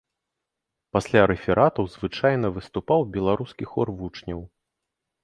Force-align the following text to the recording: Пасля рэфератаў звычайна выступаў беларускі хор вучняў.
Пасля 0.95 1.21
рэфератаў 1.31 1.85
звычайна 1.95 2.47
выступаў 2.55 3.05
беларускі 3.19 3.69
хор 3.75 3.93
вучняў. 4.01 4.41